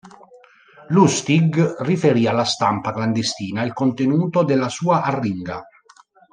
Lustig 0.87 1.75
riferì 1.81 2.25
alla 2.25 2.43
stampa 2.43 2.91
clandestina 2.91 3.61
il 3.61 3.71
contenuto 3.73 4.41
della 4.43 4.67
sua 4.67 5.03
arringa. 5.03 5.63